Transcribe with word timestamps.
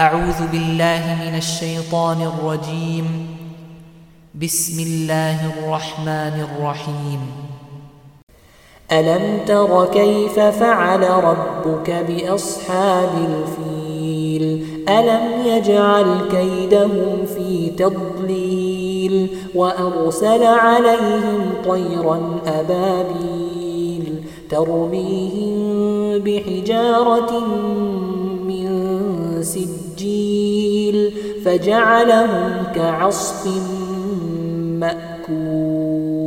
أعوذ 0.00 0.46
بالله 0.52 1.18
من 1.24 1.36
الشيطان 1.36 2.16
الرجيم. 2.22 3.26
بسم 4.42 4.82
الله 4.82 5.38
الرحمن 5.52 6.46
الرحيم. 6.48 7.20
ألم 8.92 9.38
تر 9.46 9.86
كيف 9.92 10.40
فعل 10.40 11.02
ربك 11.02 11.90
بأصحاب 11.90 13.10
الفيل؟ 13.28 14.66
ألم 14.88 15.46
يجعل 15.46 16.06
كيدهم 16.30 17.26
في 17.36 17.70
تضليل؟ 17.70 19.36
وأرسل 19.54 20.44
عليهم 20.44 21.52
طيرا 21.68 22.40
أبابيل 22.46 24.24
ترميهم 24.50 25.50
بحجارة 26.18 27.42
السبيل 30.10 31.12
فجعلهم 31.44 32.72
كعصف 32.74 33.46
مأكول. 34.80 36.19